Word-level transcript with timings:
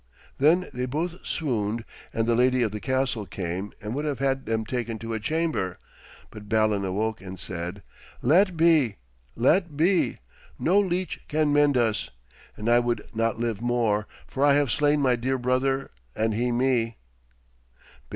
Then 0.39 0.67
they 0.73 0.87
both 0.87 1.23
swooned, 1.23 1.85
and 2.11 2.25
the 2.25 2.33
lady 2.33 2.63
of 2.63 2.71
the 2.71 2.79
castle 2.79 3.27
came 3.27 3.71
and 3.83 3.93
would 3.93 4.03
have 4.03 4.17
had 4.17 4.47
them 4.47 4.65
taken 4.65 4.97
to 4.97 5.13
a 5.13 5.19
chamber. 5.19 5.77
But 6.31 6.49
Balan 6.49 6.83
awoke 6.83 7.21
and 7.21 7.39
said: 7.39 7.83
'Let 8.23 8.57
be! 8.57 8.95
let 9.35 9.77
be! 9.77 10.17
No 10.57 10.79
leech 10.79 11.21
can 11.27 11.53
mend 11.53 11.77
us. 11.77 12.09
And 12.57 12.67
I 12.67 12.79
would 12.79 13.03
not 13.13 13.37
live 13.39 13.61
more, 13.61 14.07
for 14.25 14.43
I 14.43 14.55
have 14.55 14.71
slain 14.71 15.01
my 15.01 15.15
dear 15.15 15.37
brother 15.37 15.91
and 16.15 16.33
he 16.33 16.51
me!' 16.51 16.97